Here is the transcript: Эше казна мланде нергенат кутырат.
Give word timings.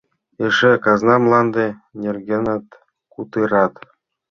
Эше 0.45 0.71
казна 0.83 1.15
мланде 1.23 1.67
нергенат 2.01 2.65
кутырат. 3.13 3.73